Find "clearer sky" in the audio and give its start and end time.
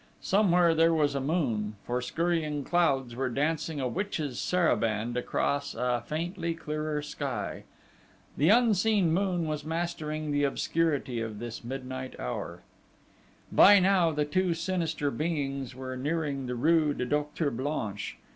6.55-7.65